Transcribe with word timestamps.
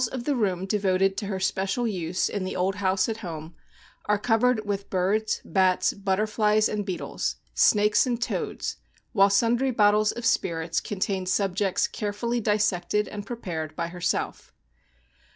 of 0.11 0.23
the 0.23 0.35
room 0.35 0.65
devoted 0.65 1.15
to 1.15 1.27
her 1.27 1.39
special 1.39 1.87
use 1.87 2.27
in" 2.27 2.43
the 2.43 2.55
old 2.55 2.73
house 2.77 3.07
at 3.07 3.17
home," 3.17 3.53
are 4.05 4.17
covered 4.17 4.65
with 4.65 4.89
birds, 4.89 5.41
bats, 5.45 5.93
butterflies 5.93 6.67
and 6.67 6.87
beetles, 6.87 7.35
snakes 7.53 8.07
and 8.07 8.19
toads, 8.19 8.77
while 9.11 9.29
sundry 9.29 9.69
bottles 9.69 10.11
of 10.11 10.25
spirits 10.25 10.79
contain 10.81 11.27
subjects 11.27 11.87
carefully 11.87 12.39
dissected 12.41 13.07
and 13.09 13.27
prepared 13.27 13.75
by 13.75 13.89
herself. 13.89 14.51